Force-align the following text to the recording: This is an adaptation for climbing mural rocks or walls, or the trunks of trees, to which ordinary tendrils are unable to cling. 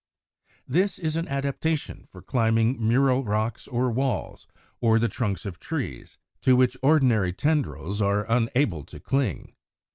This 0.67 0.97
is 0.97 1.15
an 1.15 1.27
adaptation 1.27 2.07
for 2.09 2.23
climbing 2.23 2.87
mural 2.87 3.23
rocks 3.23 3.67
or 3.67 3.91
walls, 3.91 4.47
or 4.79 4.97
the 4.97 5.07
trunks 5.07 5.45
of 5.45 5.59
trees, 5.59 6.17
to 6.41 6.55
which 6.55 6.75
ordinary 6.81 7.33
tendrils 7.33 8.01
are 8.01 8.23
unable 8.27 8.83
to 8.85 8.99
cling. 8.99 9.53